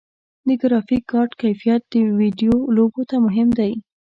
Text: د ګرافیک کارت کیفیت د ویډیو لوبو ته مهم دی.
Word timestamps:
د 0.47 0.49
ګرافیک 0.61 1.03
کارت 1.11 1.31
کیفیت 1.41 1.81
د 1.93 1.95
ویډیو 2.19 2.55
لوبو 2.75 3.01
ته 3.09 3.15
مهم 3.25 3.49
دی. 3.59 3.73